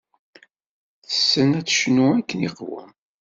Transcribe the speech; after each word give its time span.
Tessen 1.07 1.49
ad 1.59 1.65
tecnu 1.67 2.07
akken 2.19 2.39
iqwem. 2.49 2.91